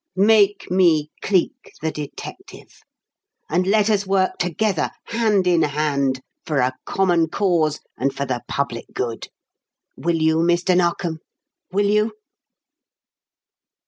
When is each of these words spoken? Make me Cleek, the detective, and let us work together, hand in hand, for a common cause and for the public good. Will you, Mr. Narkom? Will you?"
Make 0.15 0.71
me 0.71 1.11
Cleek, 1.21 1.73
the 1.79 1.91
detective, 1.91 2.81
and 3.51 3.67
let 3.67 3.87
us 3.87 4.07
work 4.07 4.39
together, 4.39 4.89
hand 5.03 5.45
in 5.45 5.61
hand, 5.61 6.21
for 6.43 6.57
a 6.57 6.73
common 6.87 7.29
cause 7.29 7.79
and 7.99 8.11
for 8.11 8.25
the 8.25 8.41
public 8.47 8.87
good. 8.93 9.27
Will 9.95 10.19
you, 10.19 10.37
Mr. 10.37 10.75
Narkom? 10.75 11.19
Will 11.71 11.85
you?" 11.87 12.13